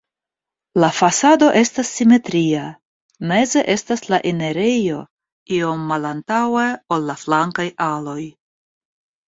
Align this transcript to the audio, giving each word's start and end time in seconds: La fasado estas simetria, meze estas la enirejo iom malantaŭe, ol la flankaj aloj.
La 0.83 0.87
fasado 0.99 1.49
estas 1.59 1.91
simetria, 1.97 2.63
meze 3.33 3.63
estas 3.75 4.03
la 4.15 4.21
enirejo 4.31 4.99
iom 5.61 5.87
malantaŭe, 5.93 6.67
ol 6.99 7.09
la 7.13 7.21
flankaj 7.25 7.71
aloj. 7.93 8.21